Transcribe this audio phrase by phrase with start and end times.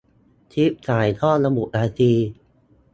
[0.53, 2.13] คลิปถ่ายทอด ระบุนาที